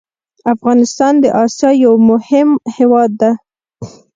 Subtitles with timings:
[0.53, 3.31] افغانستان د اسيا يو مهم هېواد ده